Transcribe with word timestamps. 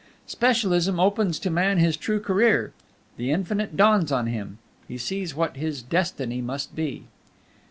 Specialism 0.25 0.99
opens 0.99 1.37
to 1.37 1.51
man 1.51 1.77
his 1.77 1.95
true 1.95 2.19
career; 2.19 2.73
the 3.17 3.29
Infinite 3.29 3.77
dawns 3.77 4.11
on 4.11 4.25
him; 4.25 4.57
he 4.87 4.97
sees 4.97 5.35
what 5.35 5.55
his 5.57 5.83
destiny 5.83 6.41
must 6.41 6.75
be. 6.75 7.03